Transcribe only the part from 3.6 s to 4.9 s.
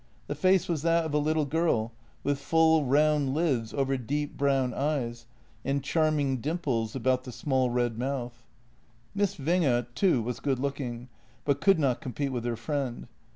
over deep, brown